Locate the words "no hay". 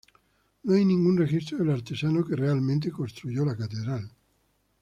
0.63-0.83